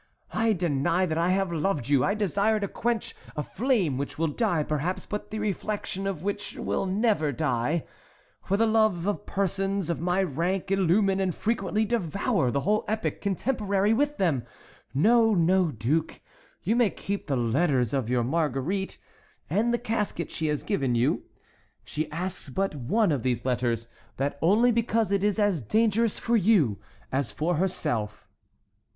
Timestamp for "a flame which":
3.35-4.17